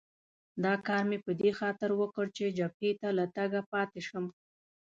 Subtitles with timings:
[0.63, 4.25] دا کار مې په دې خاطر وکړ چې جبهې ته له تګه پاتې شم.